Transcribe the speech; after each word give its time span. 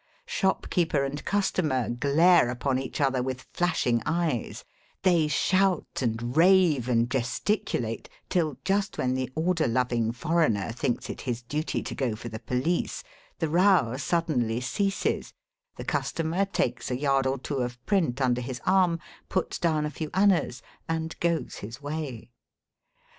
Shop 0.25 0.67
keeper 0.71 1.03
and 1.03 1.23
customer 1.25 1.87
glare 1.87 2.49
upon 2.49 2.79
each 2.79 2.99
other 2.99 3.21
with 3.21 3.43
flashing 3.53 4.01
eyes, 4.03 4.63
they 5.03 5.27
shout 5.27 5.99
and 6.01 6.35
rave 6.35 6.89
and 6.89 7.07
gesticulate 7.07 8.09
till 8.27 8.57
just 8.65 8.97
when 8.97 9.13
the 9.13 9.31
order 9.35 9.67
loving 9.67 10.11
foreigner 10.11 10.71
thinks 10.71 11.07
it 11.11 11.21
his 11.21 11.43
duty 11.43 11.83
to 11.83 11.93
go 11.93 12.15
for 12.15 12.29
the 12.29 12.39
poUce 12.39 13.03
the 13.37 13.47
row 13.47 13.95
suddenly 13.95 14.59
ceases, 14.59 15.35
the 15.75 15.85
customer 15.85 16.45
takes 16.45 16.89
a 16.89 16.97
yard 16.97 17.27
or 17.27 17.37
two 17.37 17.57
of 17.57 17.77
print 17.85 18.19
under 18.19 18.41
his 18.41 18.59
arm, 18.65 18.97
puts 19.29 19.59
down 19.59 19.85
a 19.85 19.91
few 19.91 20.09
annas, 20.15 20.63
and 20.89 21.15
goes 21.19 21.57
his 21.57 21.79
way. 21.79 22.31